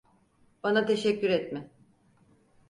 Bana 0.63 0.85
teşekkür 0.85 1.29
etme. 1.29 1.69